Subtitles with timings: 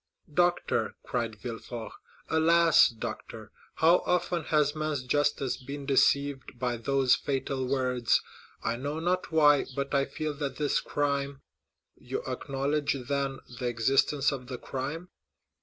[0.33, 1.91] "Doctor," cried Villefort,
[2.27, 8.19] "alas, doctor, how often has man's justice been deceived by those fatal words.
[8.63, 11.43] I know not why, but I feel that this crime——"
[11.95, 15.09] "You acknowledge, then, the existence of the crime?"